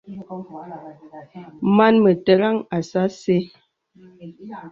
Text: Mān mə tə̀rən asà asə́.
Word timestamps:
Mān 1.75 1.95
mə 2.03 2.11
tə̀rən 2.25 2.57
asà 2.77 3.01
asə́. 3.07 3.39